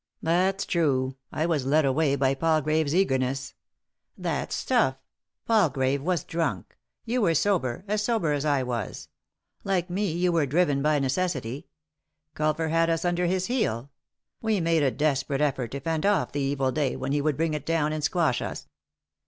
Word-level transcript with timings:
"That's 0.23 0.65
true; 0.65 1.15
I 1.31 1.45
was 1.45 1.67
led 1.67 1.85
away 1.85 2.15
by 2.15 2.33
Palgravc's 2.33 2.95
eager 2.95 3.19
ness." 3.19 3.53
"That's 4.17 4.55
stuff. 4.55 4.95
Palgrave 5.45 6.01
was 6.01 6.23
drunk. 6.23 6.75
You 7.05 7.21
were 7.21 7.35
sober, 7.35 7.85
as 7.87 8.01
sober 8.03 8.33
as 8.33 8.43
I 8.43 8.63
was. 8.63 9.09
Like 9.63 9.91
me, 9.91 10.11
you 10.11 10.31
were 10.31 10.47
driven 10.47 10.81
by 10.81 10.97
necessity. 10.97 11.67
Culver 12.33 12.69
had 12.69 12.89
us 12.89 13.05
under 13.05 13.27
his 13.27 13.45
heel; 13.45 13.91
we 14.41 14.59
made 14.59 14.81
a 14.81 14.89
desperate 14.89 15.39
effort 15.39 15.69
to 15.69 15.79
fend 15.79 16.03
off 16.03 16.31
the 16.31 16.41
evil 16.41 16.71
day 16.71 16.95
when 16.95 17.11
he 17.11 17.21
would 17.21 17.37
bring 17.37 17.53
it 17.53 17.63
down 17.67 17.93
and 17.93 18.03
squash 18.03 18.41
us." 18.41 18.67